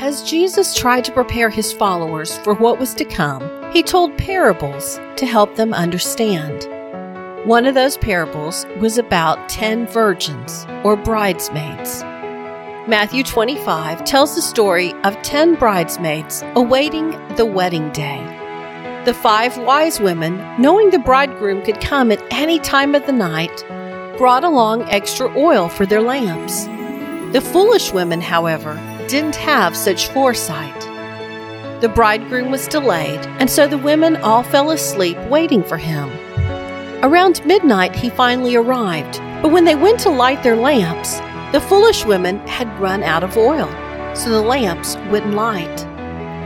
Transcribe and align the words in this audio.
As 0.00 0.22
Jesus 0.22 0.74
tried 0.74 1.04
to 1.04 1.12
prepare 1.12 1.50
his 1.50 1.74
followers 1.74 2.38
for 2.38 2.54
what 2.54 2.78
was 2.78 2.94
to 2.94 3.04
come, 3.04 3.42
he 3.70 3.82
told 3.82 4.16
parables 4.16 4.98
to 5.16 5.26
help 5.26 5.56
them 5.56 5.74
understand. 5.74 6.66
One 7.46 7.66
of 7.66 7.74
those 7.74 7.98
parables 7.98 8.64
was 8.78 8.96
about 8.96 9.50
ten 9.50 9.86
virgins, 9.86 10.64
or 10.84 10.96
bridesmaids. 10.96 12.02
Matthew 12.88 13.22
25 13.22 14.02
tells 14.04 14.34
the 14.34 14.40
story 14.40 14.94
of 15.04 15.20
ten 15.20 15.54
bridesmaids 15.54 16.42
awaiting 16.54 17.10
the 17.36 17.44
wedding 17.44 17.90
day. 17.90 18.24
The 19.04 19.12
five 19.12 19.58
wise 19.58 20.00
women, 20.00 20.38
knowing 20.58 20.88
the 20.88 20.98
bridegroom 20.98 21.60
could 21.60 21.78
come 21.78 22.10
at 22.10 22.24
any 22.30 22.58
time 22.58 22.94
of 22.94 23.04
the 23.04 23.12
night, 23.12 23.66
brought 24.16 24.44
along 24.44 24.84
extra 24.84 25.30
oil 25.36 25.68
for 25.68 25.84
their 25.84 26.00
lamps. 26.00 26.64
The 27.34 27.42
foolish 27.42 27.92
women, 27.92 28.22
however, 28.22 28.80
didn't 29.10 29.34
have 29.34 29.76
such 29.76 30.06
foresight. 30.10 30.80
The 31.80 31.88
bridegroom 31.92 32.52
was 32.52 32.68
delayed, 32.68 33.18
and 33.40 33.50
so 33.50 33.66
the 33.66 33.76
women 33.76 34.14
all 34.18 34.44
fell 34.44 34.70
asleep 34.70 35.18
waiting 35.28 35.64
for 35.64 35.76
him. 35.76 36.08
Around 37.02 37.44
midnight, 37.44 37.96
he 37.96 38.08
finally 38.08 38.54
arrived, 38.54 39.18
but 39.42 39.50
when 39.50 39.64
they 39.64 39.74
went 39.74 39.98
to 40.00 40.10
light 40.10 40.44
their 40.44 40.54
lamps, 40.54 41.18
the 41.50 41.60
foolish 41.60 42.04
women 42.04 42.38
had 42.46 42.80
run 42.80 43.02
out 43.02 43.24
of 43.24 43.36
oil, 43.36 43.68
so 44.14 44.30
the 44.30 44.40
lamps 44.40 44.96
wouldn't 45.10 45.34
light. 45.34 45.76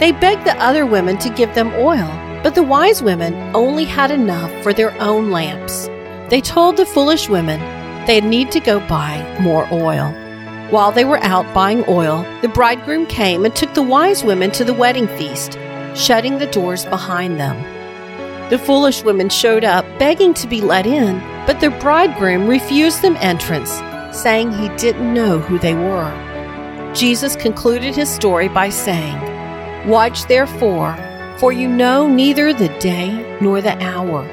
They 0.00 0.12
begged 0.12 0.46
the 0.46 0.56
other 0.58 0.86
women 0.86 1.18
to 1.18 1.28
give 1.28 1.54
them 1.54 1.74
oil, 1.74 2.08
but 2.42 2.54
the 2.54 2.62
wise 2.62 3.02
women 3.02 3.34
only 3.54 3.84
had 3.84 4.10
enough 4.10 4.50
for 4.62 4.72
their 4.72 4.98
own 5.02 5.30
lamps. 5.30 5.88
They 6.30 6.40
told 6.40 6.78
the 6.78 6.86
foolish 6.86 7.28
women 7.28 7.60
they'd 8.06 8.24
need 8.24 8.50
to 8.52 8.60
go 8.60 8.80
buy 8.88 9.36
more 9.42 9.68
oil. 9.70 10.14
While 10.70 10.90
they 10.90 11.04
were 11.04 11.18
out 11.18 11.54
buying 11.54 11.84
oil, 11.86 12.26
the 12.42 12.48
bridegroom 12.48 13.06
came 13.06 13.44
and 13.44 13.54
took 13.54 13.72
the 13.74 13.84
wise 13.84 14.24
women 14.24 14.50
to 14.50 14.64
the 14.64 14.74
wedding 14.74 15.06
feast, 15.06 15.52
shutting 15.94 16.38
the 16.38 16.48
doors 16.48 16.84
behind 16.84 17.38
them. 17.38 17.56
The 18.50 18.58
foolish 18.58 19.04
women 19.04 19.28
showed 19.28 19.62
up, 19.62 19.84
begging 20.00 20.34
to 20.34 20.48
be 20.48 20.60
let 20.60 20.84
in, 20.84 21.20
but 21.46 21.60
their 21.60 21.70
bridegroom 21.70 22.48
refused 22.48 23.00
them 23.00 23.16
entrance, 23.20 23.80
saying 24.10 24.50
he 24.50 24.68
didn't 24.76 25.14
know 25.14 25.38
who 25.38 25.56
they 25.56 25.74
were. 25.74 26.92
Jesus 26.96 27.36
concluded 27.36 27.94
his 27.94 28.08
story 28.08 28.48
by 28.48 28.68
saying, 28.68 29.16
Watch 29.88 30.26
therefore, 30.26 30.96
for 31.38 31.52
you 31.52 31.68
know 31.68 32.08
neither 32.08 32.52
the 32.52 32.76
day 32.80 33.38
nor 33.40 33.60
the 33.60 33.80
hour 33.80 34.28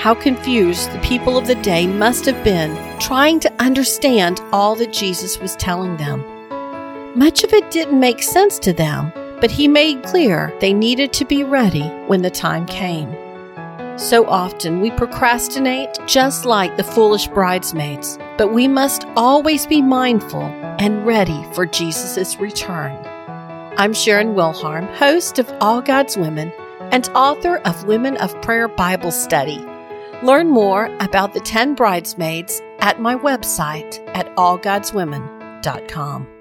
how 0.00 0.14
confused 0.14 0.90
the 0.92 0.98
people 1.00 1.36
of 1.36 1.46
the 1.46 1.54
day 1.56 1.86
must 1.86 2.24
have 2.24 2.42
been 2.42 2.74
trying 2.98 3.38
to 3.38 3.52
understand 3.62 4.40
all 4.50 4.74
that 4.74 4.94
Jesus 4.94 5.38
was 5.38 5.54
telling 5.56 5.94
them. 5.98 6.24
Much 7.18 7.44
of 7.44 7.52
it 7.52 7.70
didn't 7.70 8.00
make 8.00 8.22
sense 8.22 8.58
to 8.58 8.72
them, 8.72 9.12
but 9.42 9.50
he 9.50 9.68
made 9.68 10.02
clear 10.02 10.56
they 10.58 10.72
needed 10.72 11.12
to 11.12 11.26
be 11.26 11.44
ready 11.44 11.86
when 12.06 12.22
the 12.22 12.30
time 12.30 12.64
came. 12.64 13.14
So 13.98 14.24
often 14.26 14.80
we 14.80 14.90
procrastinate 14.92 15.98
just 16.06 16.46
like 16.46 16.78
the 16.78 16.84
foolish 16.84 17.26
bridesmaids, 17.26 18.18
but 18.38 18.54
we 18.54 18.66
must 18.66 19.04
always 19.16 19.66
be 19.66 19.82
mindful 19.82 20.44
and 20.78 21.04
ready 21.04 21.44
for 21.52 21.66
Jesus' 21.66 22.38
return. 22.38 22.96
I'm 23.76 23.92
Sharon 23.92 24.28
Wilharm, 24.28 24.90
host 24.94 25.38
of 25.38 25.52
All 25.60 25.82
God's 25.82 26.16
Women 26.16 26.50
and 26.90 27.06
author 27.10 27.58
of 27.58 27.84
Women 27.84 28.16
of 28.16 28.40
Prayer 28.40 28.66
Bible 28.66 29.12
Study. 29.12 29.62
Learn 30.22 30.50
more 30.50 30.94
about 31.00 31.32
the 31.32 31.40
10 31.40 31.74
bridesmaids 31.74 32.60
at 32.80 33.00
my 33.00 33.16
website 33.16 33.98
at 34.14 34.26
allgodswomen.com. 34.36 36.39